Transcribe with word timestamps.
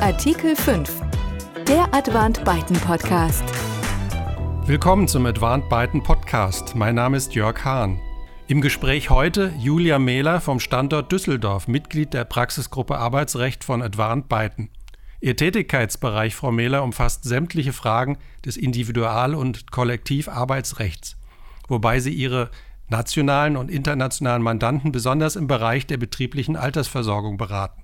Artikel 0.00 0.54
5. 0.54 1.02
Der 1.66 1.92
Advant 1.92 2.44
Byten 2.44 2.76
Podcast. 2.76 3.42
Willkommen 4.64 5.08
zum 5.08 5.26
Advant 5.26 5.68
Byten 5.68 6.04
Podcast. 6.04 6.76
Mein 6.76 6.94
Name 6.94 7.16
ist 7.16 7.34
Jörg 7.34 7.64
Hahn. 7.64 7.98
Im 8.46 8.60
Gespräch 8.60 9.10
heute 9.10 9.52
Julia 9.58 9.98
Mehler 9.98 10.40
vom 10.40 10.60
Standort 10.60 11.10
Düsseldorf, 11.10 11.66
Mitglied 11.66 12.14
der 12.14 12.24
Praxisgruppe 12.24 12.96
Arbeitsrecht 12.96 13.64
von 13.64 13.82
Advant 13.82 14.28
Byten. 14.28 14.70
Ihr 15.20 15.34
Tätigkeitsbereich, 15.34 16.36
Frau 16.36 16.52
Mehler, 16.52 16.84
umfasst 16.84 17.24
sämtliche 17.24 17.72
Fragen 17.72 18.18
des 18.44 18.56
Individual- 18.56 19.34
und 19.34 19.72
Kollektivarbeitsrechts, 19.72 21.16
wobei 21.66 21.98
Sie 21.98 22.12
Ihre 22.14 22.52
nationalen 22.88 23.56
und 23.56 23.68
internationalen 23.68 24.42
Mandanten 24.42 24.92
besonders 24.92 25.34
im 25.34 25.48
Bereich 25.48 25.88
der 25.88 25.96
betrieblichen 25.96 26.54
Altersversorgung 26.54 27.36
beraten. 27.36 27.82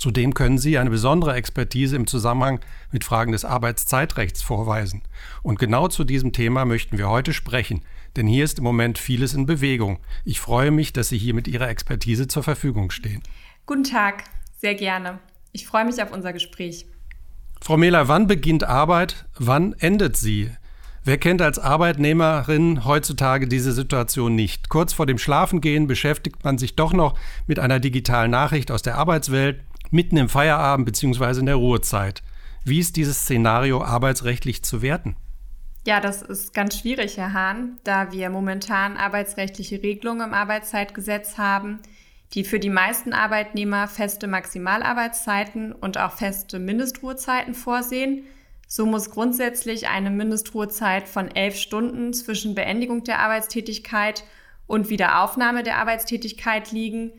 Zudem 0.00 0.32
können 0.32 0.56
Sie 0.56 0.78
eine 0.78 0.88
besondere 0.88 1.34
Expertise 1.34 1.94
im 1.94 2.06
Zusammenhang 2.06 2.60
mit 2.90 3.04
Fragen 3.04 3.32
des 3.32 3.44
Arbeitszeitrechts 3.44 4.40
vorweisen. 4.40 5.02
Und 5.42 5.58
genau 5.58 5.88
zu 5.88 6.04
diesem 6.04 6.32
Thema 6.32 6.64
möchten 6.64 6.96
wir 6.96 7.10
heute 7.10 7.34
sprechen, 7.34 7.82
denn 8.16 8.26
hier 8.26 8.44
ist 8.44 8.56
im 8.56 8.64
Moment 8.64 8.96
vieles 8.96 9.34
in 9.34 9.44
Bewegung. 9.44 9.98
Ich 10.24 10.40
freue 10.40 10.70
mich, 10.70 10.94
dass 10.94 11.10
Sie 11.10 11.18
hier 11.18 11.34
mit 11.34 11.46
Ihrer 11.48 11.68
Expertise 11.68 12.28
zur 12.28 12.42
Verfügung 12.42 12.90
stehen. 12.90 13.22
Guten 13.66 13.84
Tag, 13.84 14.24
sehr 14.56 14.74
gerne. 14.74 15.18
Ich 15.52 15.66
freue 15.66 15.84
mich 15.84 16.02
auf 16.02 16.12
unser 16.12 16.32
Gespräch. 16.32 16.86
Frau 17.60 17.76
Mehler, 17.76 18.08
wann 18.08 18.26
beginnt 18.26 18.64
Arbeit? 18.64 19.26
Wann 19.38 19.74
endet 19.74 20.16
sie? 20.16 20.50
Wer 21.04 21.18
kennt 21.18 21.42
als 21.42 21.58
Arbeitnehmerin 21.58 22.86
heutzutage 22.86 23.46
diese 23.48 23.72
Situation 23.72 24.34
nicht? 24.34 24.70
Kurz 24.70 24.94
vor 24.94 25.04
dem 25.04 25.18
Schlafengehen 25.18 25.86
beschäftigt 25.86 26.42
man 26.42 26.56
sich 26.56 26.74
doch 26.74 26.94
noch 26.94 27.18
mit 27.46 27.58
einer 27.58 27.80
digitalen 27.80 28.30
Nachricht 28.30 28.70
aus 28.70 28.80
der 28.80 28.96
Arbeitswelt 28.96 29.62
mitten 29.90 30.16
im 30.16 30.28
Feierabend 30.28 30.86
bzw. 30.86 31.40
in 31.40 31.46
der 31.46 31.56
Ruhezeit. 31.56 32.22
Wie 32.64 32.78
ist 32.78 32.96
dieses 32.96 33.20
Szenario 33.20 33.82
arbeitsrechtlich 33.82 34.62
zu 34.62 34.82
werten? 34.82 35.16
Ja, 35.86 36.00
das 36.00 36.20
ist 36.20 36.52
ganz 36.52 36.78
schwierig, 36.78 37.16
Herr 37.16 37.32
Hahn, 37.32 37.78
da 37.84 38.12
wir 38.12 38.28
momentan 38.28 38.98
arbeitsrechtliche 38.98 39.82
Regelungen 39.82 40.28
im 40.28 40.34
Arbeitszeitgesetz 40.34 41.38
haben, 41.38 41.80
die 42.34 42.44
für 42.44 42.60
die 42.60 42.70
meisten 42.70 43.12
Arbeitnehmer 43.12 43.88
feste 43.88 44.26
Maximalarbeitszeiten 44.26 45.72
und 45.72 45.98
auch 45.98 46.12
feste 46.12 46.58
Mindestruhezeiten 46.58 47.54
vorsehen. 47.54 48.24
So 48.68 48.86
muss 48.86 49.10
grundsätzlich 49.10 49.88
eine 49.88 50.10
Mindestruhezeit 50.10 51.08
von 51.08 51.34
elf 51.34 51.56
Stunden 51.56 52.12
zwischen 52.12 52.54
Beendigung 52.54 53.02
der 53.02 53.18
Arbeitstätigkeit 53.18 54.22
und 54.66 54.90
Wiederaufnahme 54.90 55.64
der 55.64 55.78
Arbeitstätigkeit 55.78 56.70
liegen 56.70 57.12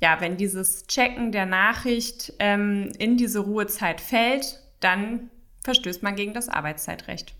ja, 0.00 0.20
wenn 0.20 0.36
dieses 0.36 0.86
Checken 0.86 1.32
der 1.32 1.46
Nachricht 1.46 2.32
ähm, 2.38 2.92
in 2.98 3.16
diese 3.16 3.40
Ruhezeit 3.40 4.00
fällt, 4.00 4.60
dann 4.80 5.30
verstößt 5.62 6.02
man 6.02 6.14
gegen 6.16 6.34
das 6.34 6.48
Arbeitszeitrecht. 6.48 7.34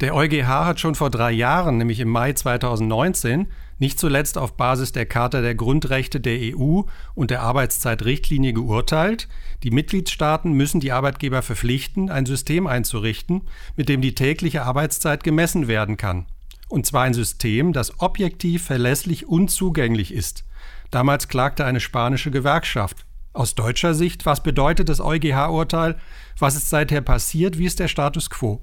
Der 0.00 0.14
EuGH 0.14 0.48
hat 0.48 0.80
schon 0.80 0.94
vor 0.94 1.10
drei 1.10 1.30
Jahren, 1.30 1.78
nämlich 1.78 2.00
im 2.00 2.08
Mai 2.08 2.32
2019, 2.32 3.46
nicht 3.78 4.00
zuletzt 4.00 4.38
auf 4.38 4.56
Basis 4.56 4.92
der 4.92 5.06
Charta 5.06 5.40
der 5.40 5.54
Grundrechte 5.54 6.20
der 6.20 6.56
EU 6.56 6.82
und 7.14 7.30
der 7.30 7.42
Arbeitszeitrichtlinie 7.42 8.52
geurteilt, 8.52 9.28
die 9.62 9.70
Mitgliedstaaten 9.70 10.52
müssen 10.52 10.80
die 10.80 10.92
Arbeitgeber 10.92 11.42
verpflichten, 11.42 12.10
ein 12.10 12.26
System 12.26 12.66
einzurichten, 12.66 13.42
mit 13.76 13.88
dem 13.88 14.00
die 14.00 14.14
tägliche 14.14 14.62
Arbeitszeit 14.62 15.22
gemessen 15.22 15.68
werden 15.68 15.96
kann. 15.96 16.26
Und 16.68 16.86
zwar 16.86 17.02
ein 17.02 17.14
System, 17.14 17.72
das 17.72 18.00
objektiv, 18.00 18.64
verlässlich 18.64 19.28
und 19.28 19.50
zugänglich 19.50 20.12
ist. 20.12 20.44
Damals 20.92 21.26
klagte 21.26 21.64
eine 21.64 21.80
spanische 21.80 22.30
Gewerkschaft. 22.30 23.06
Aus 23.32 23.54
deutscher 23.54 23.94
Sicht, 23.94 24.26
was 24.26 24.42
bedeutet 24.42 24.90
das 24.90 25.00
EuGH-Urteil? 25.00 25.98
Was 26.38 26.54
ist 26.54 26.68
seither 26.68 27.00
passiert? 27.00 27.56
Wie 27.56 27.64
ist 27.64 27.80
der 27.80 27.88
Status 27.88 28.28
quo? 28.28 28.60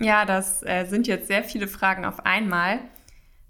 Ja, 0.00 0.24
das 0.24 0.62
äh, 0.62 0.86
sind 0.86 1.06
jetzt 1.06 1.26
sehr 1.26 1.44
viele 1.44 1.68
Fragen 1.68 2.06
auf 2.06 2.24
einmal. 2.24 2.78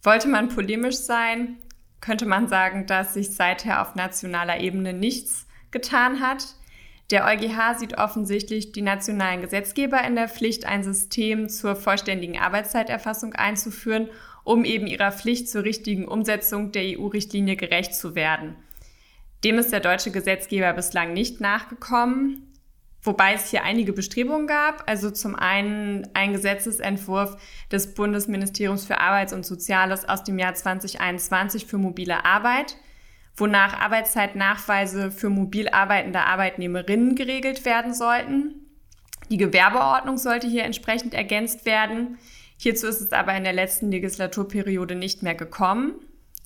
Wollte 0.02 0.26
man 0.26 0.48
polemisch 0.48 0.96
sein, 0.96 1.56
könnte 2.00 2.26
man 2.26 2.48
sagen, 2.48 2.86
dass 2.86 3.14
sich 3.14 3.30
seither 3.30 3.80
auf 3.80 3.94
nationaler 3.94 4.58
Ebene 4.58 4.92
nichts 4.92 5.46
getan 5.70 6.20
hat. 6.20 6.56
Der 7.12 7.26
EuGH 7.26 7.78
sieht 7.78 7.96
offensichtlich 7.96 8.72
die 8.72 8.82
nationalen 8.82 9.40
Gesetzgeber 9.40 10.02
in 10.02 10.16
der 10.16 10.28
Pflicht, 10.28 10.66
ein 10.66 10.82
System 10.82 11.48
zur 11.48 11.76
vollständigen 11.76 12.38
Arbeitszeiterfassung 12.38 13.34
einzuführen 13.34 14.08
um 14.46 14.64
eben 14.64 14.86
ihrer 14.86 15.10
Pflicht 15.10 15.50
zur 15.50 15.64
richtigen 15.64 16.06
Umsetzung 16.06 16.70
der 16.70 16.84
EU-Richtlinie 16.96 17.56
gerecht 17.56 17.96
zu 17.96 18.14
werden. 18.14 18.54
Dem 19.42 19.58
ist 19.58 19.72
der 19.72 19.80
deutsche 19.80 20.12
Gesetzgeber 20.12 20.72
bislang 20.72 21.12
nicht 21.12 21.40
nachgekommen, 21.40 22.54
wobei 23.02 23.34
es 23.34 23.50
hier 23.50 23.64
einige 23.64 23.92
Bestrebungen 23.92 24.46
gab. 24.46 24.88
Also 24.88 25.10
zum 25.10 25.34
einen 25.34 26.08
ein 26.14 26.32
Gesetzesentwurf 26.32 27.36
des 27.72 27.94
Bundesministeriums 27.94 28.84
für 28.86 28.98
Arbeits- 29.00 29.32
und 29.32 29.44
Soziales 29.44 30.08
aus 30.08 30.22
dem 30.22 30.38
Jahr 30.38 30.54
2021 30.54 31.66
für 31.66 31.78
mobile 31.78 32.24
Arbeit, 32.24 32.76
wonach 33.36 33.74
Arbeitszeitnachweise 33.80 35.10
für 35.10 35.28
mobil 35.28 35.68
arbeitende 35.70 36.20
Arbeitnehmerinnen 36.20 37.16
geregelt 37.16 37.64
werden 37.64 37.94
sollten. 37.94 38.54
Die 39.28 39.38
Gewerbeordnung 39.38 40.18
sollte 40.18 40.46
hier 40.46 40.62
entsprechend 40.62 41.14
ergänzt 41.14 41.66
werden. 41.66 42.18
Hierzu 42.58 42.86
ist 42.86 43.00
es 43.00 43.12
aber 43.12 43.36
in 43.36 43.44
der 43.44 43.52
letzten 43.52 43.90
Legislaturperiode 43.90 44.94
nicht 44.94 45.22
mehr 45.22 45.34
gekommen. 45.34 45.94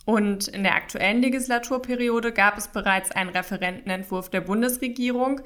Und 0.04 0.48
in 0.48 0.62
der 0.62 0.74
aktuellen 0.74 1.22
Legislaturperiode 1.22 2.32
gab 2.32 2.58
es 2.58 2.68
bereits 2.68 3.10
einen 3.10 3.30
Referentenentwurf 3.30 4.28
der 4.28 4.40
Bundesregierung, 4.40 5.40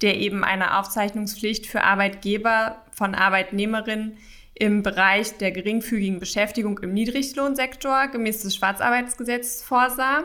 der 0.00 0.16
eben 0.16 0.44
eine 0.44 0.78
Aufzeichnungspflicht 0.78 1.66
für 1.66 1.82
Arbeitgeber 1.82 2.84
von 2.92 3.14
Arbeitnehmerinnen 3.14 4.16
im 4.54 4.82
Bereich 4.82 5.36
der 5.36 5.52
geringfügigen 5.52 6.18
Beschäftigung 6.18 6.78
im 6.78 6.94
Niedriglohnsektor 6.94 8.08
gemäß 8.08 8.42
des 8.42 8.56
Schwarzarbeitsgesetzes 8.56 9.62
vorsah. 9.62 10.24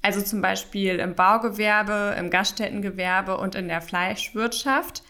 Also 0.00 0.22
zum 0.22 0.40
Beispiel 0.40 1.00
im 1.00 1.14
Baugewerbe, 1.14 2.16
im 2.18 2.30
Gaststättengewerbe 2.30 3.36
und 3.36 3.54
in 3.54 3.68
der 3.68 3.82
Fleischwirtschaft. 3.82 5.02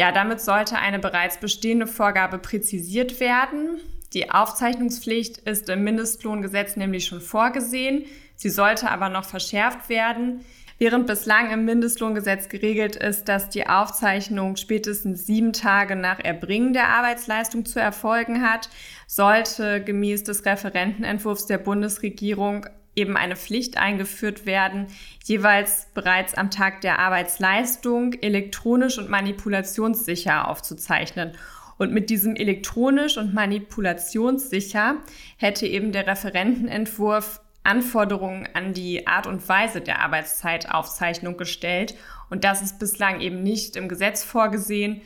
Ja, 0.00 0.12
damit 0.12 0.40
sollte 0.40 0.78
eine 0.78 0.98
bereits 0.98 1.36
bestehende 1.36 1.86
Vorgabe 1.86 2.38
präzisiert 2.38 3.20
werden. 3.20 3.82
Die 4.14 4.30
Aufzeichnungspflicht 4.30 5.36
ist 5.36 5.68
im 5.68 5.84
Mindestlohngesetz 5.84 6.76
nämlich 6.76 7.04
schon 7.04 7.20
vorgesehen. 7.20 8.06
Sie 8.34 8.48
sollte 8.48 8.90
aber 8.90 9.10
noch 9.10 9.26
verschärft 9.26 9.90
werden. 9.90 10.40
Während 10.78 11.06
bislang 11.06 11.50
im 11.50 11.66
Mindestlohngesetz 11.66 12.48
geregelt 12.48 12.96
ist, 12.96 13.24
dass 13.24 13.50
die 13.50 13.66
Aufzeichnung 13.66 14.56
spätestens 14.56 15.26
sieben 15.26 15.52
Tage 15.52 15.96
nach 15.96 16.18
Erbringen 16.18 16.72
der 16.72 16.88
Arbeitsleistung 16.88 17.66
zu 17.66 17.78
erfolgen 17.78 18.40
hat, 18.40 18.70
sollte 19.06 19.84
gemäß 19.84 20.24
des 20.24 20.46
Referentenentwurfs 20.46 21.44
der 21.44 21.58
Bundesregierung 21.58 22.64
eben 22.96 23.16
eine 23.16 23.36
Pflicht 23.36 23.76
eingeführt 23.76 24.46
werden, 24.46 24.88
jeweils 25.24 25.88
bereits 25.94 26.34
am 26.34 26.50
Tag 26.50 26.80
der 26.80 26.98
Arbeitsleistung 26.98 28.14
elektronisch 28.14 28.98
und 28.98 29.08
manipulationssicher 29.08 30.48
aufzuzeichnen. 30.48 31.32
Und 31.78 31.92
mit 31.92 32.10
diesem 32.10 32.36
elektronisch 32.36 33.16
und 33.16 33.32
manipulationssicher 33.32 34.96
hätte 35.38 35.66
eben 35.66 35.92
der 35.92 36.06
Referentenentwurf 36.06 37.40
Anforderungen 37.62 38.48
an 38.54 38.72
die 38.72 39.06
Art 39.06 39.26
und 39.26 39.48
Weise 39.48 39.80
der 39.80 40.00
Arbeitszeitaufzeichnung 40.00 41.36
gestellt. 41.36 41.94
Und 42.28 42.44
das 42.44 42.62
ist 42.62 42.78
bislang 42.78 43.20
eben 43.20 43.42
nicht 43.42 43.76
im 43.76 43.88
Gesetz 43.88 44.24
vorgesehen. 44.24 45.02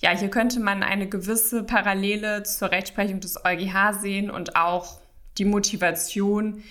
Ja, 0.00 0.10
hier 0.16 0.28
könnte 0.28 0.60
man 0.60 0.82
eine 0.82 1.08
gewisse 1.08 1.64
Parallele 1.64 2.44
zur 2.44 2.70
Rechtsprechung 2.70 3.20
des 3.20 3.44
EuGH 3.44 3.94
sehen 4.00 4.30
und 4.30 4.54
auch 4.56 5.00
die 5.38 5.44
Motivation, 5.44 6.62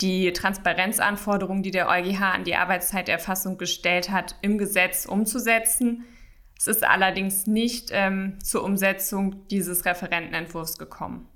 die 0.00 0.32
Transparenzanforderungen, 0.32 1.62
die 1.62 1.70
der 1.70 1.88
EuGH 1.88 2.22
an 2.22 2.44
die 2.44 2.54
Arbeitszeiterfassung 2.54 3.58
gestellt 3.58 4.10
hat, 4.10 4.36
im 4.42 4.58
Gesetz 4.58 5.06
umzusetzen. 5.06 6.04
Es 6.56 6.66
ist 6.66 6.84
allerdings 6.84 7.46
nicht 7.46 7.90
ähm, 7.92 8.38
zur 8.42 8.64
Umsetzung 8.64 9.46
dieses 9.48 9.84
Referentenentwurfs 9.84 10.78
gekommen. 10.78 11.28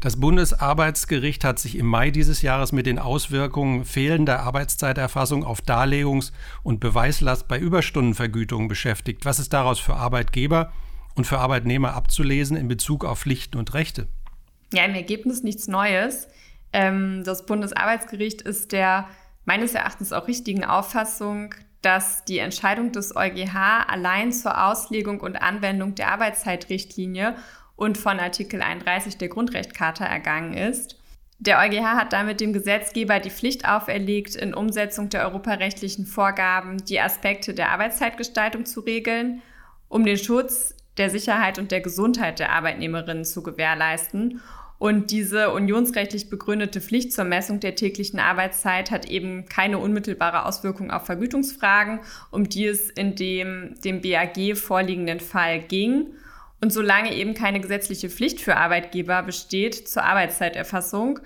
Das 0.00 0.18
Bundesarbeitsgericht 0.18 1.44
hat 1.44 1.58
sich 1.58 1.76
im 1.76 1.86
Mai 1.86 2.10
dieses 2.10 2.42
Jahres 2.42 2.72
mit 2.72 2.86
den 2.86 2.98
Auswirkungen 2.98 3.84
fehlender 3.84 4.40
Arbeitszeiterfassung 4.40 5.44
auf 5.44 5.60
Darlegungs- 5.60 6.32
und 6.62 6.80
Beweislast 6.80 7.48
bei 7.48 7.58
Überstundenvergütungen 7.58 8.68
beschäftigt. 8.68 9.24
Was 9.24 9.38
ist 9.38 9.52
daraus 9.52 9.80
für 9.80 9.94
Arbeitgeber 9.94 10.72
und 11.14 11.26
für 11.26 11.38
Arbeitnehmer 11.38 11.94
abzulesen 11.94 12.56
in 12.56 12.68
Bezug 12.68 13.04
auf 13.04 13.20
Pflichten 13.20 13.58
und 13.58 13.74
Rechte? 13.74 14.08
Ja, 14.72 14.84
im 14.84 14.94
Ergebnis 14.94 15.42
nichts 15.42 15.68
Neues. 15.68 16.28
Ähm, 16.72 17.22
das 17.24 17.46
Bundesarbeitsgericht 17.46 18.42
ist 18.42 18.72
der 18.72 19.08
meines 19.44 19.74
Erachtens 19.74 20.12
auch 20.12 20.28
richtigen 20.28 20.64
Auffassung, 20.64 21.54
dass 21.82 22.24
die 22.24 22.38
Entscheidung 22.38 22.92
des 22.92 23.14
EuGH 23.16 23.56
allein 23.88 24.32
zur 24.32 24.66
Auslegung 24.66 25.20
und 25.20 25.36
Anwendung 25.36 25.94
der 25.96 26.12
Arbeitszeitrichtlinie 26.12 27.34
und 27.74 27.98
von 27.98 28.20
Artikel 28.20 28.62
31 28.62 29.18
der 29.18 29.28
Grundrechtscharta 29.28 30.04
ergangen 30.04 30.54
ist. 30.54 30.96
Der 31.40 31.58
EuGH 31.58 31.96
hat 31.96 32.12
damit 32.12 32.40
dem 32.40 32.52
Gesetzgeber 32.52 33.18
die 33.18 33.30
Pflicht 33.30 33.68
auferlegt, 33.68 34.36
in 34.36 34.54
Umsetzung 34.54 35.08
der 35.08 35.24
europarechtlichen 35.24 36.06
Vorgaben 36.06 36.84
die 36.84 37.00
Aspekte 37.00 37.52
der 37.52 37.70
Arbeitszeitgestaltung 37.70 38.64
zu 38.64 38.78
regeln, 38.78 39.42
um 39.88 40.04
den 40.04 40.18
Schutz 40.18 40.76
der 40.98 41.10
Sicherheit 41.10 41.58
und 41.58 41.72
der 41.72 41.80
Gesundheit 41.80 42.38
der 42.38 42.52
Arbeitnehmerinnen 42.52 43.24
zu 43.24 43.42
gewährleisten. 43.42 44.40
Und 44.82 45.12
diese 45.12 45.52
unionsrechtlich 45.52 46.28
begründete 46.28 46.80
Pflicht 46.80 47.12
zur 47.12 47.22
Messung 47.22 47.60
der 47.60 47.76
täglichen 47.76 48.18
Arbeitszeit 48.18 48.90
hat 48.90 49.08
eben 49.08 49.46
keine 49.46 49.78
unmittelbare 49.78 50.44
Auswirkung 50.44 50.90
auf 50.90 51.06
Vergütungsfragen, 51.06 52.00
um 52.32 52.48
die 52.48 52.66
es 52.66 52.90
in 52.90 53.14
dem 53.14 53.76
dem 53.84 54.00
BAG 54.00 54.56
vorliegenden 54.56 55.20
Fall 55.20 55.60
ging. 55.60 56.08
Und 56.60 56.72
solange 56.72 57.14
eben 57.14 57.34
keine 57.34 57.60
gesetzliche 57.60 58.10
Pflicht 58.10 58.40
für 58.40 58.56
Arbeitgeber 58.56 59.22
besteht 59.22 59.86
zur 59.88 60.02
Arbeitszeiterfassung, 60.02 61.20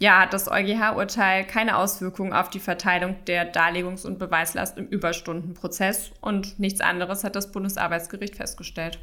ja, 0.00 0.22
hat 0.22 0.32
das 0.32 0.50
EuGH-Urteil 0.50 1.44
keine 1.46 1.76
Auswirkungen 1.76 2.32
auf 2.32 2.50
die 2.50 2.58
Verteilung 2.58 3.14
der 3.28 3.52
Darlegungs- 3.52 4.04
und 4.04 4.18
Beweislast 4.18 4.76
im 4.76 4.88
Überstundenprozess 4.88 6.10
und 6.20 6.58
nichts 6.58 6.80
anderes 6.80 7.22
hat 7.22 7.36
das 7.36 7.52
Bundesarbeitsgericht 7.52 8.34
festgestellt. 8.34 8.98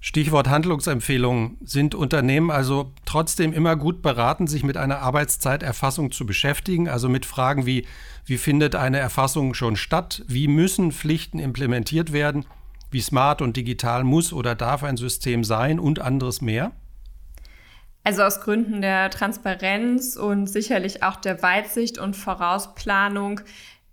Stichwort 0.00 0.48
Handlungsempfehlungen. 0.48 1.58
Sind 1.62 1.94
Unternehmen 1.94 2.50
also 2.50 2.92
trotzdem 3.04 3.52
immer 3.52 3.76
gut 3.76 4.02
beraten, 4.02 4.46
sich 4.46 4.64
mit 4.64 4.76
einer 4.76 5.00
Arbeitszeiterfassung 5.00 6.10
zu 6.10 6.24
beschäftigen? 6.26 6.88
Also 6.88 7.08
mit 7.08 7.26
Fragen 7.26 7.66
wie, 7.66 7.86
wie 8.24 8.38
findet 8.38 8.74
eine 8.74 8.98
Erfassung 8.98 9.54
schon 9.54 9.76
statt? 9.76 10.22
Wie 10.26 10.48
müssen 10.48 10.92
Pflichten 10.92 11.38
implementiert 11.38 12.12
werden? 12.12 12.46
wie 12.90 13.00
smart 13.00 13.40
und 13.40 13.56
digital 13.56 14.04
muss 14.04 14.32
oder 14.32 14.54
darf 14.54 14.82
ein 14.82 14.96
System 14.96 15.44
sein 15.44 15.78
und 15.78 16.00
anderes 16.00 16.40
mehr? 16.40 16.72
Also 18.02 18.22
aus 18.22 18.40
Gründen 18.40 18.80
der 18.80 19.10
Transparenz 19.10 20.16
und 20.16 20.46
sicherlich 20.46 21.02
auch 21.02 21.16
der 21.16 21.42
Weitsicht 21.42 21.98
und 21.98 22.16
Vorausplanung 22.16 23.40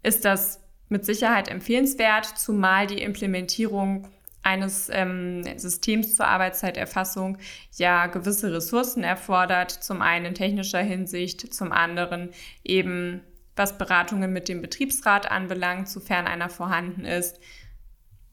ist 0.01 0.25
das 0.25 0.61
mit 0.89 1.05
Sicherheit 1.05 1.49
empfehlenswert, 1.49 2.25
zumal 2.25 2.87
die 2.87 3.01
Implementierung 3.01 4.07
eines 4.47 4.89
ähm, 4.91 5.43
Systems 5.57 6.15
zur 6.15 6.27
Arbeitszeiterfassung 6.27 7.37
ja 7.75 8.07
gewisse 8.07 8.53
Ressourcen 8.53 9.03
erfordert, 9.03 9.71
zum 9.71 10.01
einen 10.01 10.27
in 10.27 10.35
technischer 10.35 10.81
Hinsicht, 10.81 11.53
zum 11.53 11.71
anderen 11.71 12.29
eben 12.63 13.21
was 13.57 13.77
Beratungen 13.77 14.31
mit 14.31 14.47
dem 14.47 14.61
Betriebsrat 14.61 15.29
anbelangt, 15.29 15.89
sofern 15.89 16.27
einer 16.27 16.49
vorhanden 16.49 17.05
ist, 17.05 17.39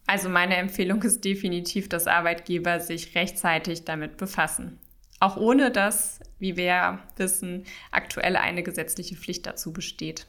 also 0.06 0.28
meine 0.28 0.56
Empfehlung 0.56 1.02
ist 1.02 1.25
definitiv, 1.25 1.88
dass 1.88 2.06
Arbeitgeber 2.06 2.78
sich 2.81 3.14
rechtzeitig 3.14 3.84
damit 3.84 4.17
befassen. 4.17 4.78
Auch 5.19 5.37
ohne 5.37 5.70
dass, 5.70 6.20
wie 6.38 6.56
wir 6.56 6.99
wissen, 7.17 7.64
aktuell 7.90 8.37
eine 8.37 8.62
gesetzliche 8.62 9.17
Pflicht 9.17 9.46
dazu 9.46 9.72
besteht. 9.72 10.26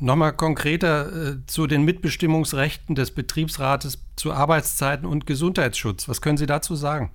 Nochmal 0.00 0.32
konkreter 0.32 1.12
äh, 1.12 1.46
zu 1.46 1.66
den 1.66 1.84
Mitbestimmungsrechten 1.84 2.94
des 2.94 3.14
Betriebsrates 3.14 3.98
zu 4.16 4.32
Arbeitszeiten 4.32 5.06
und 5.06 5.26
Gesundheitsschutz. 5.26 6.08
Was 6.08 6.22
können 6.22 6.38
Sie 6.38 6.46
dazu 6.46 6.74
sagen? 6.74 7.10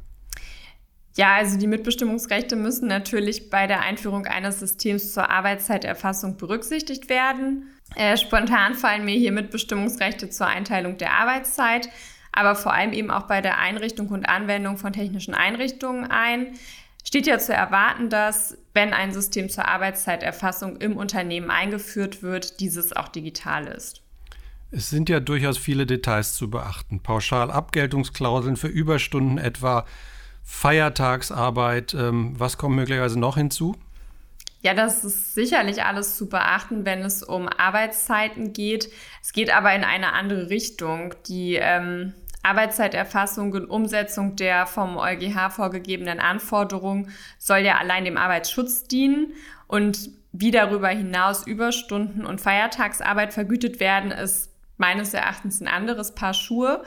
Ja, 1.18 1.36
also 1.36 1.58
die 1.58 1.68
Mitbestimmungsrechte 1.68 2.56
müssen 2.56 2.88
natürlich 2.88 3.50
bei 3.50 3.68
der 3.68 3.82
Einführung 3.82 4.28
eines 4.28 4.60
Systems 4.60 5.14
zur 5.14 5.30
Arbeitszeiterfassung 5.30 6.38
berücksichtigt 6.38 7.10
werden. 7.10 7.72
Äh, 7.96 8.18
spontan 8.18 8.76
fallen 8.76 9.06
mir 9.06 9.16
hier 9.16 9.32
Mitbestimmungsrechte 9.32 10.30
zur 10.30 10.48
Einteilung 10.48 10.98
der 10.98 11.14
Arbeitszeit, 11.14 11.90
aber 12.32 12.56
vor 12.56 12.74
allem 12.74 12.94
eben 12.94 13.10
auch 13.10 13.24
bei 13.24 13.42
der 13.42 13.58
Einrichtung 13.60 14.10
und 14.10 14.28
Anwendung 14.28 14.78
von 14.78 14.94
technischen 14.94 15.34
Einrichtungen 15.34 16.06
ein. 16.06 16.48
Steht 17.06 17.28
ja 17.28 17.38
zu 17.38 17.54
erwarten, 17.54 18.10
dass, 18.10 18.58
wenn 18.74 18.92
ein 18.92 19.14
System 19.14 19.48
zur 19.48 19.68
Arbeitszeiterfassung 19.68 20.78
im 20.78 20.98
Unternehmen 20.98 21.52
eingeführt 21.52 22.24
wird, 22.24 22.60
dieses 22.60 22.94
auch 22.94 23.08
digital 23.08 23.68
ist. 23.68 24.02
Es 24.72 24.90
sind 24.90 25.08
ja 25.08 25.20
durchaus 25.20 25.58
viele 25.58 25.86
Details 25.86 26.34
zu 26.34 26.50
beachten. 26.50 27.00
Pauschalabgeltungsklauseln 27.00 28.58
für 28.58 28.68
Überstunden 28.68 29.38
etwa, 29.38 29.86
Feiertagsarbeit. 30.44 31.94
Ähm, 31.94 32.34
was 32.38 32.58
kommt 32.58 32.76
möglicherweise 32.76 33.20
noch 33.20 33.38
hinzu? 33.38 33.76
Ja, 34.62 34.74
das 34.74 35.04
ist 35.04 35.36
sicherlich 35.36 35.84
alles 35.84 36.18
zu 36.18 36.28
beachten, 36.28 36.86
wenn 36.86 37.02
es 37.02 37.22
um 37.22 37.48
Arbeitszeiten 37.48 38.52
geht. 38.52 38.90
Es 39.22 39.32
geht 39.32 39.52
aber 39.56 39.76
in 39.76 39.84
eine 39.84 40.14
andere 40.14 40.50
Richtung. 40.50 41.14
Die 41.28 41.56
ähm, 41.56 42.14
Arbeitszeiterfassung 42.46 43.52
und 43.54 43.66
Umsetzung 43.66 44.36
der 44.36 44.66
vom 44.66 44.98
EuGH 44.98 45.50
vorgegebenen 45.50 46.20
Anforderungen 46.20 47.12
soll 47.38 47.60
ja 47.60 47.78
allein 47.78 48.06
dem 48.06 48.18
Arbeitsschutz 48.18 48.84
dienen. 48.84 49.34
Und 49.68 50.10
wie 50.32 50.52
darüber 50.52 50.90
hinaus 50.90 51.48
Überstunden 51.48 52.26
und 52.26 52.42
Feiertagsarbeit 52.42 53.34
vergütet 53.34 53.80
werden, 53.80 54.12
ist 54.12 54.52
meines 54.78 55.14
Erachtens 55.14 55.62
ein 55.62 55.68
anderes 55.68 56.14
Paar 56.14 56.34
Schuhe. 56.34 56.84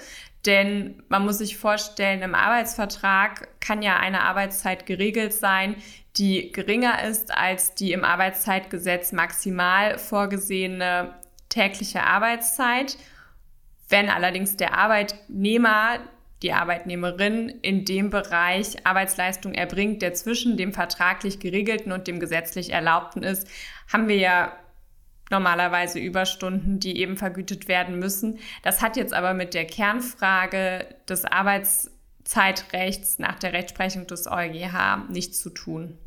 Denn 0.47 1.03
man 1.09 1.25
muss 1.25 1.39
sich 1.39 1.57
vorstellen, 1.57 2.23
im 2.23 2.35
Arbeitsvertrag 2.35 3.61
kann 3.61 3.83
ja 3.83 3.99
eine 3.99 4.23
Arbeitszeit 4.23 4.87
geregelt 4.87 5.33
sein, 5.33 5.77
die 6.17 6.53
geringer 6.53 7.03
ist 7.05 7.37
als 7.37 7.75
die 7.75 7.93
im 7.93 8.05
Arbeitszeitgesetz 8.05 9.13
maximal 9.13 9.99
vorgesehene 9.99 11.15
tägliche 11.49 12.03
Arbeitszeit. 12.03 12.97
Wenn 13.89 14.11
allerdings 14.11 14.57
der 14.57 14.75
Arbeitnehmer, 14.75 16.01
die 16.43 16.53
Arbeitnehmerin 16.53 17.49
in 17.49 17.85
dem 17.85 18.11
Bereich 18.11 18.87
Arbeitsleistung 18.87 19.55
erbringt, 19.55 20.03
der 20.03 20.15
zwischen 20.15 20.57
dem 20.57 20.73
vertraglich 20.73 21.41
geregelten 21.41 21.93
und 21.93 22.07
dem 22.07 22.21
gesetzlich 22.21 22.73
erlaubten 22.73 23.23
ist, 23.23 23.49
haben 23.93 24.09
wir 24.09 24.17
ja 24.17 24.53
normalerweise 25.31 25.99
Überstunden, 25.99 26.81
die 26.81 26.99
eben 26.99 27.17
vergütet 27.17 27.69
werden 27.69 27.99
müssen. 27.99 28.39
Das 28.63 28.83
hat 28.83 28.97
jetzt 28.97 29.13
aber 29.13 29.35
mit 29.35 29.55
der 29.55 29.67
Kernfrage 29.67 30.87
des 31.09 31.25
Arbeitszeitrechts 31.25 33.19
nach 33.19 33.39
der 33.39 33.53
Rechtsprechung 33.53 34.07
des 34.07 34.27
EuGH 34.27 35.09
nichts 35.09 35.41
zu 35.41 35.51
tun. 35.51 35.99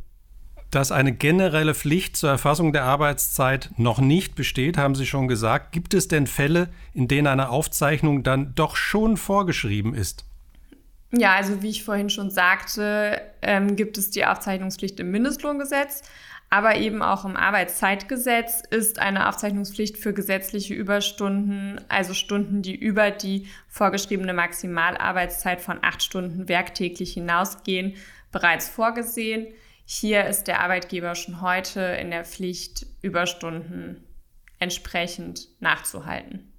Dass 0.71 0.93
eine 0.93 1.11
generelle 1.11 1.75
Pflicht 1.75 2.15
zur 2.15 2.29
Erfassung 2.29 2.71
der 2.71 2.85
Arbeitszeit 2.85 3.71
noch 3.75 3.99
nicht 3.99 4.35
besteht, 4.35 4.77
haben 4.77 4.95
Sie 4.95 5.05
schon 5.05 5.27
gesagt. 5.27 5.73
Gibt 5.73 5.93
es 5.93 6.07
denn 6.07 6.27
Fälle, 6.27 6.69
in 6.93 7.09
denen 7.09 7.27
eine 7.27 7.49
Aufzeichnung 7.49 8.23
dann 8.23 8.55
doch 8.55 8.77
schon 8.77 9.17
vorgeschrieben 9.17 9.93
ist? 9.93 10.23
Ja, 11.11 11.35
also 11.35 11.61
wie 11.61 11.69
ich 11.69 11.83
vorhin 11.83 12.09
schon 12.09 12.31
sagte, 12.31 13.21
ähm, 13.41 13.75
gibt 13.75 13.97
es 13.97 14.11
die 14.11 14.25
Aufzeichnungspflicht 14.25 14.97
im 15.01 15.11
Mindestlohngesetz, 15.11 16.03
aber 16.49 16.77
eben 16.77 17.01
auch 17.01 17.25
im 17.25 17.35
Arbeitszeitgesetz 17.35 18.63
ist 18.69 18.99
eine 18.99 19.27
Aufzeichnungspflicht 19.27 19.97
für 19.97 20.13
gesetzliche 20.13 20.73
Überstunden, 20.73 21.81
also 21.89 22.13
Stunden, 22.13 22.61
die 22.61 22.75
über 22.75 23.11
die 23.11 23.47
vorgeschriebene 23.67 24.33
Maximalarbeitszeit 24.33 25.59
von 25.59 25.79
acht 25.81 26.01
Stunden 26.01 26.47
werktäglich 26.47 27.13
hinausgehen, 27.13 27.95
bereits 28.31 28.69
vorgesehen. 28.69 29.47
Hier 29.93 30.25
ist 30.25 30.45
der 30.45 30.61
Arbeitgeber 30.61 31.15
schon 31.15 31.41
heute 31.41 31.81
in 31.81 32.11
der 32.11 32.23
Pflicht, 32.23 32.85
Überstunden 33.01 34.01
entsprechend 34.57 35.49
nachzuhalten. 35.59 36.53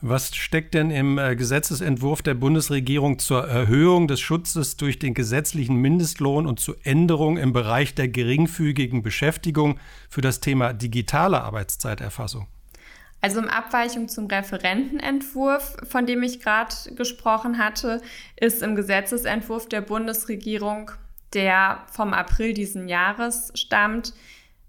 Was 0.00 0.32
steckt 0.36 0.74
denn 0.74 0.92
im 0.92 1.18
äh, 1.18 1.34
Gesetzesentwurf 1.34 2.22
der 2.22 2.34
Bundesregierung 2.34 3.18
zur 3.18 3.48
Erhöhung 3.48 4.06
des 4.06 4.20
Schutzes 4.20 4.76
durch 4.76 5.00
den 5.00 5.12
gesetzlichen 5.12 5.74
Mindestlohn 5.74 6.46
und 6.46 6.60
zur 6.60 6.76
Änderung 6.84 7.36
im 7.36 7.52
Bereich 7.52 7.96
der 7.96 8.06
geringfügigen 8.06 9.02
Beschäftigung 9.02 9.80
für 10.08 10.20
das 10.20 10.38
Thema 10.38 10.72
digitale 10.72 11.40
Arbeitszeiterfassung? 11.40 12.46
Also 13.20 13.40
in 13.40 13.48
Abweichung 13.48 14.08
zum 14.08 14.28
Referentenentwurf, 14.28 15.78
von 15.82 16.06
dem 16.06 16.22
ich 16.22 16.38
gerade 16.38 16.76
gesprochen 16.94 17.58
hatte, 17.58 18.00
ist 18.36 18.62
im 18.62 18.76
Gesetzesentwurf 18.76 19.68
der 19.68 19.80
Bundesregierung 19.80 20.92
der 21.34 21.84
vom 21.92 22.14
April 22.14 22.54
diesen 22.54 22.88
Jahres 22.88 23.52
stammt, 23.54 24.12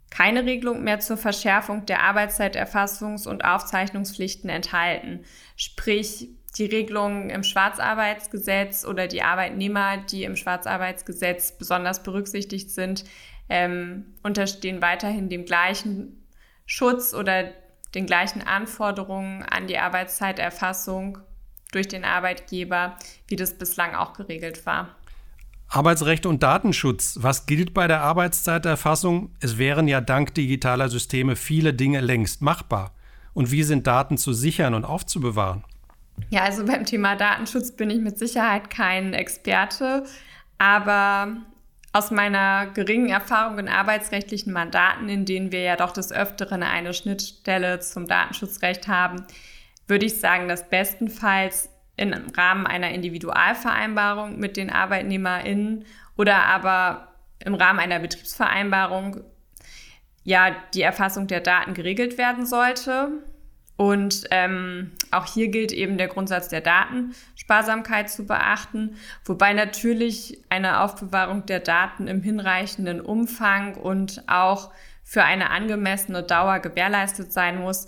keine 0.09 0.45
Regelung 0.45 0.83
mehr 0.83 0.99
zur 0.99 1.17
Verschärfung 1.17 1.85
der 1.85 2.01
Arbeitszeiterfassungs- 2.01 3.27
und 3.27 3.45
Aufzeichnungspflichten 3.45 4.49
enthalten. 4.49 5.23
Sprich, 5.55 6.29
die 6.57 6.65
Regelungen 6.65 7.29
im 7.29 7.43
Schwarzarbeitsgesetz 7.43 8.85
oder 8.85 9.07
die 9.07 9.21
Arbeitnehmer, 9.21 9.97
die 9.97 10.23
im 10.23 10.35
Schwarzarbeitsgesetz 10.35 11.57
besonders 11.57 12.01
berücksichtigt 12.01 12.71
sind, 12.71 13.05
ähm, 13.49 14.15
unterstehen 14.23 14.81
weiterhin 14.81 15.29
dem 15.29 15.45
gleichen 15.45 16.25
Schutz 16.65 17.13
oder 17.13 17.51
den 17.95 18.05
gleichen 18.05 18.41
Anforderungen 18.41 19.43
an 19.43 19.67
die 19.67 19.77
Arbeitszeiterfassung 19.77 21.19
durch 21.71 21.87
den 21.87 22.03
Arbeitgeber, 22.03 22.97
wie 23.27 23.35
das 23.35 23.57
bislang 23.57 23.95
auch 23.95 24.13
geregelt 24.13 24.65
war. 24.65 24.95
Arbeitsrechte 25.69 26.27
und 26.27 26.41
Datenschutz. 26.41 27.19
Was 27.21 27.45
gilt 27.45 27.73
bei 27.73 27.88
der 27.88 28.01
Arbeitszeiterfassung? 28.01 29.31
Es 29.39 29.57
wären 29.57 29.88
ja 29.88 30.01
dank 30.01 30.33
digitaler 30.33 30.89
Systeme 30.89 31.35
viele 31.35 31.73
Dinge 31.73 32.01
längst 32.01 32.41
machbar. 32.41 32.91
Und 33.33 33.51
wie 33.51 33.63
sind 33.63 33.85
Daten 33.85 34.17
zu 34.17 34.33
sichern 34.33 34.73
und 34.73 34.83
aufzubewahren? 34.83 35.63
Ja, 36.31 36.41
also 36.41 36.65
beim 36.65 36.85
Thema 36.85 37.15
Datenschutz 37.15 37.71
bin 37.71 37.89
ich 37.89 37.99
mit 37.99 38.17
Sicherheit 38.17 38.69
kein 38.69 39.13
Experte, 39.13 40.03
aber 40.57 41.38
Aus 41.91 42.11
meiner 42.11 42.67
geringen 42.67 43.09
Erfahrung 43.09 43.57
in 43.57 43.67
arbeitsrechtlichen 43.67 44.53
Mandaten, 44.53 45.09
in 45.09 45.25
denen 45.25 45.51
wir 45.51 45.61
ja 45.61 45.75
doch 45.75 45.91
des 45.91 46.11
Öfteren 46.11 46.61
eine 46.61 46.93
Schnittstelle 46.93 47.79
zum 47.79 48.07
Datenschutzrecht 48.07 48.88
haben, 48.88 49.25
würde 49.88 50.05
ich 50.05 50.19
sagen, 50.19 50.47
dass 50.47 50.69
bestenfalls 50.69 51.69
im 52.00 52.13
Rahmen 52.36 52.65
einer 52.65 52.91
Individualvereinbarung 52.91 54.39
mit 54.39 54.56
den 54.56 54.70
ArbeitnehmerInnen 54.70 55.86
oder 56.15 56.46
aber 56.46 57.10
im 57.39 57.56
Rahmen 57.56 57.79
einer 57.79 58.00
Betriebsvereinbarung 58.00 59.22
ja 60.24 60.56
die 60.74 60.82
Erfassung 60.82 61.27
der 61.27 61.41
Daten 61.41 61.74
geregelt 61.74 62.18
werden 62.18 62.46
sollte. 62.46 63.10
Und 63.75 64.25
ähm, 64.32 64.91
auch 65.12 65.25
hier 65.25 65.50
gilt 65.50 65.72
eben 65.72 65.98
der 65.98 66.10
Grundsatz 66.10 66.50
der 66.50 66.60
Datensparsamkeit 66.60 68.10
zu 68.10 68.25
beachten, 68.25 68.98
wobei 69.24 69.53
natürlich 69.53 70.41
eine 70.50 70.82
Aufbewahrung 70.82 71.46
der 71.46 71.62
Daten 71.62 72.08
im 72.08 72.22
hinreichenden 72.22 73.00
Umfang 73.00 73.75
und 73.75 74.24
auch 74.27 74.72
für 75.03 75.24
eine 75.24 75.50
angemessene 75.50 76.24
Dauer 76.24 76.60
gewährleistet 76.60 77.32
sein 77.32 77.60
muss. 77.60 77.88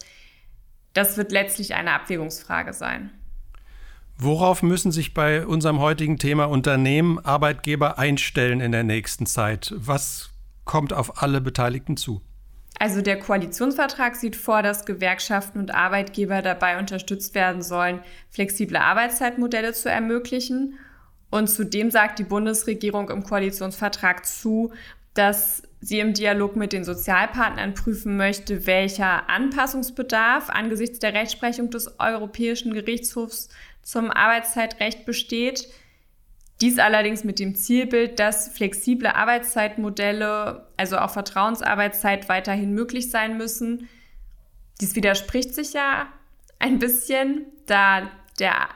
Das 0.93 1.17
wird 1.17 1.31
letztlich 1.31 1.75
eine 1.75 1.91
Abwägungsfrage 1.91 2.71
sein. 2.73 3.11
Worauf 4.23 4.61
müssen 4.61 4.91
sich 4.91 5.15
bei 5.15 5.47
unserem 5.47 5.79
heutigen 5.79 6.19
Thema 6.19 6.45
Unternehmen, 6.45 7.17
Arbeitgeber 7.17 7.97
einstellen 7.97 8.59
in 8.59 8.71
der 8.71 8.83
nächsten 8.83 9.25
Zeit? 9.25 9.73
Was 9.75 10.29
kommt 10.63 10.93
auf 10.93 11.23
alle 11.23 11.41
Beteiligten 11.41 11.97
zu? 11.97 12.21
Also 12.77 13.01
der 13.01 13.17
Koalitionsvertrag 13.17 14.15
sieht 14.15 14.35
vor, 14.35 14.61
dass 14.61 14.85
Gewerkschaften 14.85 15.57
und 15.57 15.73
Arbeitgeber 15.73 16.43
dabei 16.43 16.77
unterstützt 16.77 17.33
werden 17.33 17.63
sollen, 17.63 18.01
flexible 18.29 18.77
Arbeitszeitmodelle 18.77 19.73
zu 19.73 19.89
ermöglichen. 19.89 20.77
Und 21.31 21.47
zudem 21.47 21.89
sagt 21.89 22.19
die 22.19 22.23
Bundesregierung 22.23 23.09
im 23.09 23.23
Koalitionsvertrag 23.23 24.27
zu, 24.27 24.71
dass 25.15 25.63
sie 25.79 25.99
im 25.99 26.13
Dialog 26.13 26.55
mit 26.55 26.73
den 26.73 26.83
Sozialpartnern 26.83 27.73
prüfen 27.73 28.17
möchte, 28.17 28.67
welcher 28.67 29.31
Anpassungsbedarf 29.31 30.51
angesichts 30.51 30.99
der 30.99 31.13
Rechtsprechung 31.13 31.71
des 31.71 31.99
Europäischen 31.99 32.71
Gerichtshofs 32.73 33.49
zum 33.81 34.11
Arbeitszeitrecht 34.11 35.05
besteht. 35.05 35.67
Dies 36.61 36.77
allerdings 36.77 37.23
mit 37.23 37.39
dem 37.39 37.55
Zielbild, 37.55 38.19
dass 38.19 38.49
flexible 38.49 39.07
Arbeitszeitmodelle, 39.07 40.67
also 40.77 40.99
auch 40.99 41.09
Vertrauensarbeitszeit, 41.09 42.29
weiterhin 42.29 42.73
möglich 42.73 43.09
sein 43.09 43.37
müssen. 43.37 43.89
Dies 44.79 44.95
widerspricht 44.95 45.55
sich 45.55 45.73
ja 45.73 46.07
ein 46.59 46.77
bisschen, 46.77 47.47
da 47.65 48.11
der 48.39 48.69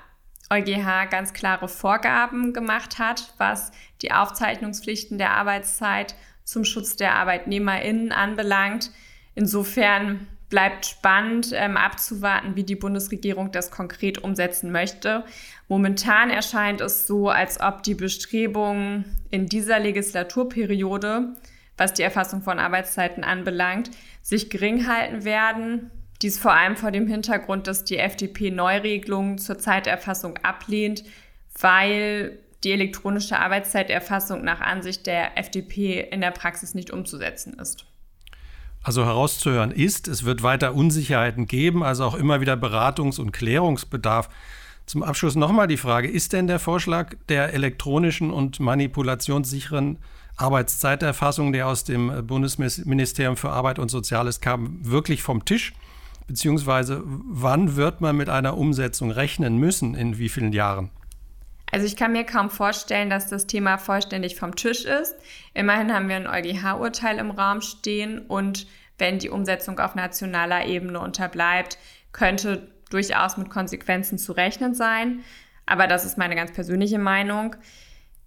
EuGH 0.49 1.09
ganz 1.09 1.33
klare 1.33 1.67
Vorgaben 1.67 2.53
gemacht 2.53 2.99
hat, 2.99 3.33
was 3.37 3.71
die 4.01 4.11
Aufzeichnungspflichten 4.11 5.17
der 5.17 5.31
Arbeitszeit 5.31 6.15
zum 6.43 6.65
Schutz 6.65 6.95
der 6.95 7.15
ArbeitnehmerInnen 7.15 8.11
anbelangt. 8.11 8.91
Insofern 9.33 10.27
bleibt 10.55 10.85
spannend 10.85 11.51
ähm, 11.51 11.75
abzuwarten, 11.75 12.55
wie 12.55 12.63
die 12.63 12.77
Bundesregierung 12.77 13.51
das 13.51 13.71
konkret 13.71 14.23
umsetzen 14.23 14.71
möchte. 14.71 15.25
Momentan 15.67 16.29
erscheint 16.29 16.79
es 16.79 17.05
so, 17.07 17.27
als 17.27 17.59
ob 17.59 17.83
die 17.83 17.93
Bestrebungen 17.93 19.03
in 19.31 19.47
dieser 19.47 19.79
Legislaturperiode, 19.79 21.35
was 21.75 21.93
die 21.93 22.03
Erfassung 22.03 22.41
von 22.41 22.57
Arbeitszeiten 22.57 23.25
anbelangt, 23.25 23.91
sich 24.21 24.49
gering 24.49 24.87
halten 24.87 25.25
werden. 25.25 25.91
Dies 26.21 26.39
vor 26.39 26.53
allem 26.53 26.77
vor 26.77 26.91
dem 26.91 27.07
Hintergrund, 27.07 27.67
dass 27.67 27.83
die 27.83 27.97
FDP 27.97 28.49
Neuregelungen 28.49 29.37
zur 29.37 29.59
Zeiterfassung 29.59 30.37
ablehnt, 30.41 31.03
weil 31.59 32.39
die 32.63 32.71
elektronische 32.71 33.37
Arbeitszeiterfassung 33.37 34.41
nach 34.45 34.61
Ansicht 34.61 35.05
der 35.05 35.37
FDP 35.37 35.99
in 35.99 36.21
der 36.21 36.31
Praxis 36.31 36.75
nicht 36.75 36.91
umzusetzen 36.91 37.59
ist. 37.59 37.85
Also 38.85 39.03
herauszuhören 39.03 39.71
ist, 39.71 40.07
es 40.07 40.25
wird 40.25 40.43
weiter 40.43 40.75
Unsicherheiten 40.75 41.47
geben, 41.47 41.81
also 41.81 42.03
auch 42.03 42.13
immer 42.13 42.39
wieder 42.39 42.53
Beratungs- 42.53 43.19
und 43.19 43.31
Klärungsbedarf. 43.31 44.29
Zum 44.85 45.01
Abschluss 45.01 45.33
nochmal 45.33 45.65
die 45.65 45.77
Frage, 45.77 46.07
ist 46.07 46.33
denn 46.33 46.45
der 46.45 46.59
Vorschlag 46.59 47.15
der 47.27 47.55
elektronischen 47.55 48.29
und 48.29 48.59
manipulationssicheren 48.59 49.97
Arbeitszeiterfassung, 50.37 51.51
der 51.51 51.67
aus 51.67 51.83
dem 51.83 52.27
Bundesministerium 52.27 53.37
für 53.37 53.49
Arbeit 53.49 53.79
und 53.79 53.89
Soziales 53.89 54.39
kam, 54.39 54.77
wirklich 54.83 55.23
vom 55.23 55.45
Tisch? 55.45 55.73
Beziehungsweise 56.27 57.01
wann 57.05 57.75
wird 57.75 58.01
man 58.01 58.15
mit 58.15 58.29
einer 58.29 58.55
Umsetzung 58.55 59.09
rechnen 59.09 59.57
müssen, 59.57 59.95
in 59.95 60.19
wie 60.19 60.29
vielen 60.29 60.53
Jahren? 60.53 60.91
Also 61.71 61.85
ich 61.85 61.95
kann 61.95 62.11
mir 62.11 62.23
kaum 62.23 62.49
vorstellen, 62.49 63.09
dass 63.09 63.27
das 63.27 63.47
Thema 63.47 63.77
vollständig 63.77 64.35
vom 64.35 64.55
Tisch 64.55 64.85
ist. 64.85 65.15
Immerhin 65.53 65.93
haben 65.93 66.09
wir 66.09 66.15
ein 66.15 66.27
EuGH-Urteil 66.27 67.17
im 67.17 67.31
Raum 67.31 67.61
stehen 67.61 68.19
und 68.19 68.67
wenn 68.97 69.19
die 69.19 69.29
Umsetzung 69.29 69.79
auf 69.79 69.95
nationaler 69.95 70.65
Ebene 70.65 70.99
unterbleibt, 70.99 71.77
könnte 72.11 72.71
durchaus 72.89 73.35
mit 73.37 73.49
Konsequenzen 73.49 74.17
zu 74.17 74.31
rechnen 74.31 74.73
sein. 74.73 75.23
Aber 75.65 75.87
das 75.87 76.05
ist 76.05 76.17
meine 76.17 76.35
ganz 76.35 76.53
persönliche 76.53 76.99
Meinung. 76.99 77.55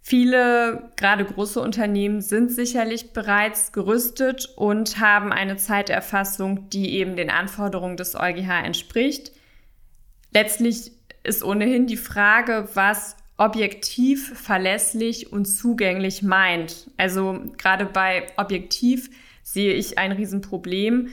Viele, 0.00 0.90
gerade 0.96 1.24
große 1.24 1.60
Unternehmen, 1.60 2.20
sind 2.20 2.50
sicherlich 2.50 3.12
bereits 3.12 3.72
gerüstet 3.72 4.48
und 4.56 5.00
haben 5.00 5.32
eine 5.32 5.56
Zeiterfassung, 5.56 6.70
die 6.70 6.94
eben 6.94 7.16
den 7.16 7.30
Anforderungen 7.30 7.96
des 7.96 8.14
EuGH 8.14 8.64
entspricht. 8.64 9.32
Letztlich 10.32 10.92
ist 11.24 11.44
ohnehin 11.44 11.86
die 11.86 11.96
Frage, 11.96 12.68
was 12.74 13.16
objektiv, 13.38 14.38
verlässlich 14.38 15.32
und 15.32 15.46
zugänglich 15.46 16.22
meint. 16.22 16.90
Also 16.96 17.40
gerade 17.56 17.86
bei 17.86 18.26
objektiv 18.36 19.10
sehe 19.42 19.72
ich 19.72 19.96
ein 19.96 20.12
Riesenproblem. 20.12 21.08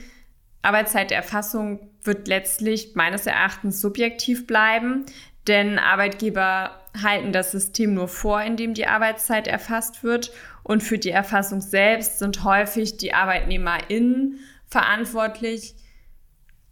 Arbeitszeiterfassung 0.60 1.88
wird 2.02 2.28
letztlich 2.28 2.94
meines 2.94 3.26
Erachtens 3.26 3.80
subjektiv 3.80 4.46
bleiben, 4.46 5.06
denn 5.46 5.78
Arbeitgeber 5.78 6.82
halten 7.00 7.32
das 7.32 7.52
System 7.52 7.94
nur 7.94 8.08
vor, 8.08 8.42
in 8.42 8.56
dem 8.56 8.74
die 8.74 8.86
Arbeitszeit 8.86 9.46
erfasst 9.46 10.02
wird 10.02 10.32
und 10.64 10.82
für 10.82 10.98
die 10.98 11.10
Erfassung 11.10 11.60
selbst 11.60 12.18
sind 12.18 12.42
häufig 12.42 12.96
die 12.96 13.14
ArbeitnehmerInnen 13.14 14.40
verantwortlich. 14.66 15.76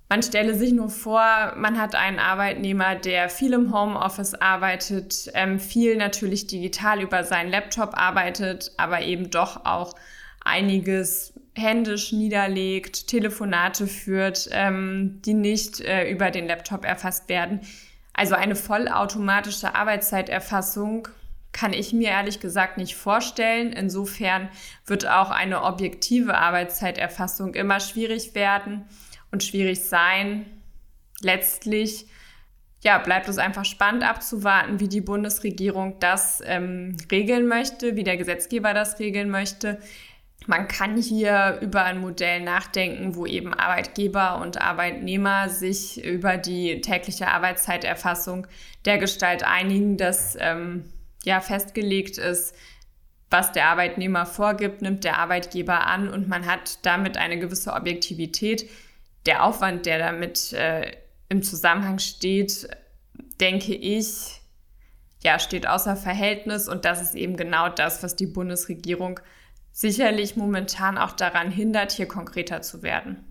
Man 0.08 0.22
stelle 0.22 0.54
sich 0.54 0.72
nur 0.72 0.90
vor, 0.90 1.54
man 1.56 1.80
hat 1.80 1.94
einen 1.94 2.18
Arbeitnehmer, 2.18 2.94
der 2.94 3.30
viel 3.30 3.54
im 3.54 3.74
Homeoffice 3.74 4.34
arbeitet, 4.34 5.30
ähm, 5.34 5.58
viel 5.58 5.96
natürlich 5.96 6.46
digital 6.46 7.00
über 7.00 7.24
seinen 7.24 7.50
Laptop 7.50 7.96
arbeitet, 7.96 8.72
aber 8.76 9.00
eben 9.00 9.30
doch 9.30 9.64
auch 9.64 9.94
einiges 10.44 11.32
händisch 11.54 12.12
niederlegt, 12.12 13.08
Telefonate 13.08 13.86
führt, 13.86 14.48
ähm, 14.52 15.20
die 15.24 15.34
nicht 15.34 15.80
äh, 15.80 16.10
über 16.10 16.30
den 16.30 16.46
Laptop 16.46 16.84
erfasst 16.84 17.28
werden. 17.30 17.60
Also 18.12 18.34
eine 18.34 18.56
vollautomatische 18.56 19.74
Arbeitszeiterfassung 19.74 21.08
kann 21.52 21.72
ich 21.72 21.92
mir 21.92 22.08
ehrlich 22.10 22.40
gesagt 22.40 22.76
nicht 22.76 22.94
vorstellen. 22.96 23.72
Insofern 23.72 24.48
wird 24.86 25.08
auch 25.08 25.30
eine 25.30 25.62
objektive 25.62 26.36
Arbeitszeiterfassung 26.36 27.54
immer 27.54 27.80
schwierig 27.80 28.34
werden 28.34 28.84
und 29.34 29.42
schwierig 29.42 29.82
sein. 29.82 30.46
Letztlich 31.20 32.06
ja, 32.84 32.98
bleibt 32.98 33.28
es 33.28 33.38
einfach 33.38 33.64
spannend 33.64 34.04
abzuwarten, 34.04 34.78
wie 34.78 34.86
die 34.86 35.00
Bundesregierung 35.00 35.98
das 35.98 36.40
ähm, 36.46 36.96
regeln 37.10 37.48
möchte, 37.48 37.96
wie 37.96 38.04
der 38.04 38.16
Gesetzgeber 38.16 38.74
das 38.74 39.00
regeln 39.00 39.30
möchte. 39.30 39.80
Man 40.46 40.68
kann 40.68 40.96
hier 40.96 41.58
über 41.62 41.82
ein 41.82 41.98
Modell 42.00 42.42
nachdenken, 42.42 43.16
wo 43.16 43.26
eben 43.26 43.52
Arbeitgeber 43.52 44.40
und 44.40 44.60
Arbeitnehmer 44.60 45.48
sich 45.48 46.04
über 46.04 46.36
die 46.36 46.80
tägliche 46.80 47.26
Arbeitszeiterfassung 47.26 48.46
der 48.84 48.98
Gestalt 48.98 49.42
einigen, 49.42 49.96
dass 49.96 50.36
ähm, 50.38 50.84
ja 51.24 51.40
festgelegt 51.40 52.18
ist, 52.18 52.54
was 53.30 53.50
der 53.50 53.66
Arbeitnehmer 53.66 54.26
vorgibt, 54.26 54.80
nimmt 54.80 55.02
der 55.02 55.18
Arbeitgeber 55.18 55.88
an 55.88 56.08
und 56.08 56.28
man 56.28 56.46
hat 56.46 56.78
damit 56.86 57.16
eine 57.16 57.36
gewisse 57.36 57.72
Objektivität, 57.72 58.70
der 59.26 59.44
Aufwand, 59.44 59.86
der 59.86 59.98
damit 59.98 60.52
äh, 60.52 60.92
im 61.28 61.42
Zusammenhang 61.42 61.98
steht, 61.98 62.68
denke 63.40 63.74
ich, 63.74 64.40
ja, 65.22 65.38
steht 65.38 65.66
außer 65.66 65.96
Verhältnis. 65.96 66.68
Und 66.68 66.84
das 66.84 67.00
ist 67.00 67.14
eben 67.14 67.36
genau 67.36 67.68
das, 67.68 68.02
was 68.02 68.16
die 68.16 68.26
Bundesregierung 68.26 69.20
sicherlich 69.72 70.36
momentan 70.36 70.98
auch 70.98 71.12
daran 71.12 71.50
hindert, 71.50 71.92
hier 71.92 72.06
konkreter 72.06 72.62
zu 72.62 72.82
werden. 72.82 73.24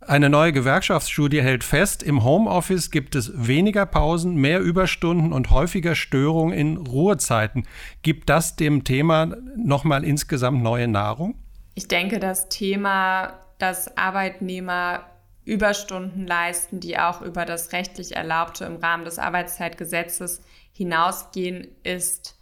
Eine 0.00 0.28
neue 0.28 0.52
Gewerkschaftsstudie 0.52 1.42
hält 1.42 1.62
fest, 1.62 2.02
im 2.02 2.24
Homeoffice 2.24 2.90
gibt 2.90 3.14
es 3.14 3.32
weniger 3.46 3.86
Pausen, 3.86 4.34
mehr 4.34 4.60
Überstunden 4.60 5.32
und 5.32 5.50
häufiger 5.50 5.94
Störungen 5.94 6.52
in 6.52 6.76
Ruhezeiten. 6.76 7.68
Gibt 8.02 8.28
das 8.28 8.56
dem 8.56 8.82
Thema 8.82 9.26
nochmal 9.56 10.02
insgesamt 10.02 10.60
neue 10.60 10.88
Nahrung? 10.88 11.36
Ich 11.74 11.86
denke, 11.86 12.18
das 12.18 12.48
Thema, 12.48 13.38
dass 13.58 13.96
Arbeitnehmer 13.96 15.04
Überstunden 15.44 16.26
leisten, 16.26 16.80
die 16.80 16.98
auch 16.98 17.20
über 17.20 17.44
das 17.44 17.72
rechtlich 17.72 18.14
Erlaubte 18.14 18.64
im 18.64 18.76
Rahmen 18.76 19.04
des 19.04 19.18
Arbeitszeitgesetzes 19.18 20.40
hinausgehen, 20.72 21.68
ist 21.82 22.38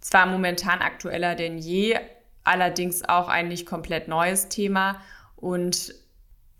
zwar 0.00 0.26
momentan 0.26 0.80
aktueller 0.80 1.34
denn 1.34 1.58
je, 1.58 1.98
allerdings 2.44 3.02
auch 3.08 3.28
ein 3.28 3.48
nicht 3.48 3.66
komplett 3.66 4.06
neues 4.06 4.48
Thema. 4.48 5.00
Und 5.34 5.94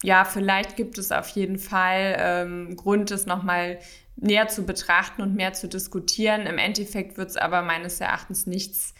ja, 0.02 0.24
vielleicht 0.24 0.76
gibt 0.76 0.98
es 0.98 1.12
auf 1.12 1.28
jeden 1.28 1.58
Fall 1.58 2.16
ähm, 2.18 2.76
Grund, 2.76 3.10
es 3.10 3.26
nochmal 3.26 3.78
näher 4.16 4.48
zu 4.48 4.64
betrachten 4.64 5.22
und 5.22 5.34
mehr 5.34 5.52
zu 5.52 5.68
diskutieren. 5.68 6.46
Im 6.46 6.58
Endeffekt 6.58 7.16
wird 7.16 7.30
es 7.30 7.36
aber 7.36 7.62
meines 7.62 8.00
Erachtens 8.00 8.46
nichts 8.46 8.94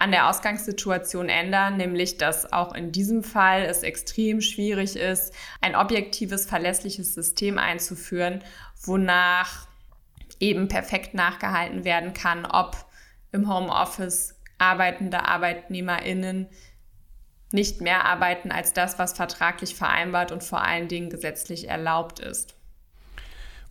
an 0.00 0.12
der 0.12 0.30
Ausgangssituation 0.30 1.28
ändern, 1.28 1.76
nämlich 1.76 2.16
dass 2.16 2.54
auch 2.54 2.74
in 2.74 2.90
diesem 2.90 3.22
Fall 3.22 3.62
es 3.64 3.82
extrem 3.82 4.40
schwierig 4.40 4.96
ist, 4.96 5.34
ein 5.60 5.76
objektives, 5.76 6.46
verlässliches 6.46 7.14
System 7.14 7.58
einzuführen, 7.58 8.42
wonach 8.82 9.68
eben 10.40 10.68
perfekt 10.68 11.12
nachgehalten 11.12 11.84
werden 11.84 12.14
kann, 12.14 12.46
ob 12.46 12.76
im 13.30 13.52
Homeoffice 13.52 14.40
arbeitende 14.56 15.26
Arbeitnehmerinnen 15.26 16.48
nicht 17.52 17.82
mehr 17.82 18.06
arbeiten 18.06 18.52
als 18.52 18.72
das, 18.72 18.98
was 18.98 19.12
vertraglich 19.12 19.74
vereinbart 19.74 20.32
und 20.32 20.42
vor 20.42 20.62
allen 20.62 20.88
Dingen 20.88 21.10
gesetzlich 21.10 21.68
erlaubt 21.68 22.20
ist. 22.20 22.54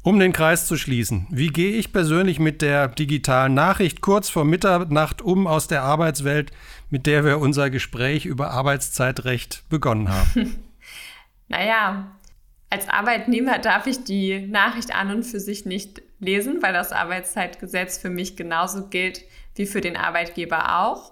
Um 0.01 0.17
den 0.17 0.31
Kreis 0.31 0.65
zu 0.65 0.77
schließen, 0.77 1.27
wie 1.29 1.47
gehe 1.47 1.73
ich 1.73 1.91
persönlich 1.91 2.39
mit 2.39 2.61
der 2.61 2.87
digitalen 2.87 3.53
Nachricht 3.53 3.99
kurz 3.99 4.29
vor 4.29 4.45
Mitternacht 4.45 5.21
um 5.21 5.45
aus 5.45 5.67
der 5.67 5.83
Arbeitswelt, 5.83 6.51
mit 6.89 7.05
der 7.05 7.25
wir 7.25 7.39
unser 7.39 7.69
Gespräch 7.69 8.25
über 8.25 8.51
Arbeitszeitrecht 8.51 9.63
begonnen 9.69 10.09
haben? 10.09 10.63
naja, 11.49 12.17
als 12.69 12.87
Arbeitnehmer 12.87 13.59
darf 13.59 13.87
ich 13.87 14.05
die 14.05 14.47
Nachricht 14.47 14.95
an 14.95 15.11
und 15.11 15.23
für 15.23 15.41
sich 15.41 15.65
nicht 15.65 16.01
lesen, 16.19 16.61
weil 16.61 16.71
das 16.71 16.93
Arbeitszeitgesetz 16.93 17.97
für 17.97 18.09
mich 18.09 18.37
genauso 18.37 18.87
gilt 18.87 19.25
wie 19.55 19.65
für 19.65 19.81
den 19.81 19.97
Arbeitgeber 19.97 20.79
auch. 20.79 21.11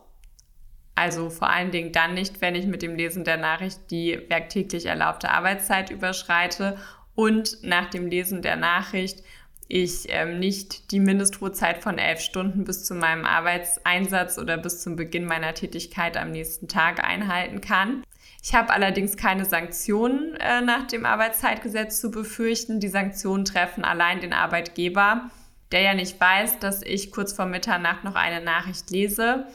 Also 0.95 1.29
vor 1.29 1.49
allen 1.49 1.71
Dingen 1.71 1.91
dann 1.91 2.13
nicht, 2.13 2.41
wenn 2.41 2.55
ich 2.55 2.65
mit 2.65 2.81
dem 2.81 2.95
Lesen 2.95 3.23
der 3.23 3.37
Nachricht 3.37 3.91
die 3.91 4.19
werktäglich 4.29 4.85
erlaubte 4.85 5.29
Arbeitszeit 5.29 5.91
überschreite 5.91 6.77
und 7.17 7.63
nach 7.63 7.89
dem 7.89 8.07
Lesen 8.07 8.43
der 8.43 8.55
Nachricht 8.55 9.23
ich 9.67 10.05
ähm, 10.09 10.39
nicht 10.39 10.91
die 10.91 10.99
Mindestruhezeit 10.99 11.81
von 11.81 11.97
elf 11.97 12.21
Stunden 12.21 12.63
bis 12.63 12.85
zu 12.85 12.93
meinem 12.93 13.25
Arbeitseinsatz 13.25 14.37
oder 14.37 14.55
bis 14.55 14.81
zum 14.81 14.95
Beginn 14.95 15.25
meiner 15.25 15.53
Tätigkeit 15.55 16.15
am 16.15 16.31
nächsten 16.31 16.67
Tag 16.67 17.03
einhalten 17.03 17.59
kann. 17.59 18.03
Ich 18.43 18.53
habe 18.53 18.71
allerdings 18.71 19.17
keine 19.17 19.45
Sanktionen 19.45 20.35
äh, 20.35 20.61
nach 20.61 20.85
dem 20.87 21.05
Arbeitszeitgesetz 21.05 21.99
zu 21.99 22.11
befürchten. 22.11 22.79
Die 22.79 22.87
Sanktionen 22.87 23.45
treffen 23.45 23.83
allein 23.83 24.21
den 24.21 24.31
Arbeitgeber, 24.31 25.31
der 25.71 25.81
ja 25.81 25.93
nicht 25.95 26.21
weiß, 26.21 26.59
dass 26.59 26.83
ich 26.83 27.11
kurz 27.11 27.33
vor 27.33 27.47
Mitternacht 27.47 28.03
noch 28.03 28.15
eine 28.15 28.45
Nachricht 28.45 28.91
lese 28.91 29.47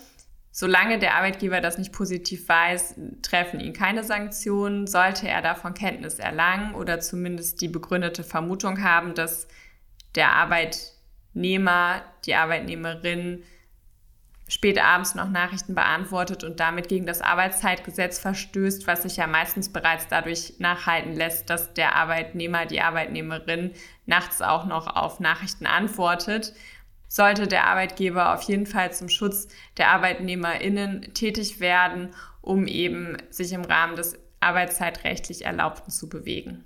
Solange 0.54 0.98
der 0.98 1.14
Arbeitgeber 1.16 1.62
das 1.62 1.78
nicht 1.78 1.92
positiv 1.92 2.46
weiß, 2.46 2.96
treffen 3.22 3.58
ihn 3.58 3.72
keine 3.72 4.04
Sanktionen. 4.04 4.86
Sollte 4.86 5.26
er 5.26 5.40
davon 5.40 5.72
Kenntnis 5.72 6.18
erlangen 6.18 6.74
oder 6.74 7.00
zumindest 7.00 7.62
die 7.62 7.68
begründete 7.68 8.22
Vermutung 8.22 8.82
haben, 8.82 9.14
dass 9.14 9.48
der 10.14 10.32
Arbeitnehmer, 10.32 12.02
die 12.26 12.34
Arbeitnehmerin 12.34 13.42
spät 14.46 14.78
abends 14.78 15.14
noch 15.14 15.30
Nachrichten 15.30 15.74
beantwortet 15.74 16.44
und 16.44 16.60
damit 16.60 16.86
gegen 16.88 17.06
das 17.06 17.22
Arbeitszeitgesetz 17.22 18.18
verstößt, 18.18 18.86
was 18.86 19.04
sich 19.04 19.16
ja 19.16 19.26
meistens 19.26 19.72
bereits 19.72 20.08
dadurch 20.08 20.56
nachhalten 20.58 21.14
lässt, 21.14 21.48
dass 21.48 21.72
der 21.72 21.96
Arbeitnehmer, 21.96 22.66
die 22.66 22.82
Arbeitnehmerin 22.82 23.72
nachts 24.04 24.42
auch 24.42 24.66
noch 24.66 24.94
auf 24.94 25.18
Nachrichten 25.18 25.64
antwortet 25.64 26.52
sollte 27.12 27.46
der 27.46 27.66
Arbeitgeber 27.66 28.32
auf 28.32 28.40
jeden 28.44 28.64
Fall 28.64 28.90
zum 28.94 29.10
Schutz 29.10 29.46
der 29.76 29.90
ArbeitnehmerInnen 29.90 31.12
tätig 31.12 31.60
werden, 31.60 32.14
um 32.40 32.66
eben 32.66 33.18
sich 33.28 33.52
im 33.52 33.66
Rahmen 33.66 33.96
des 33.96 34.18
arbeitszeitrechtlich 34.40 35.44
Erlaubten 35.44 35.90
zu 35.90 36.08
bewegen. 36.08 36.64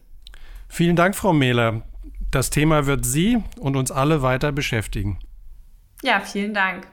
Vielen 0.69 0.95
Dank, 0.95 1.17
Frau 1.17 1.33
Mehler. 1.33 1.83
Das 2.31 2.51
Thema 2.51 2.87
wird 2.87 3.05
Sie 3.05 3.43
und 3.59 3.75
uns 3.75 3.91
alle 3.91 4.23
weiter 4.23 4.53
beschäftigen. 4.53 5.19
Ja, 6.05 6.21
vielen 6.21 6.55
Dank. 6.55 6.87